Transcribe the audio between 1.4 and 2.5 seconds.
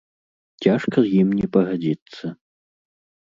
не пагадзіцца.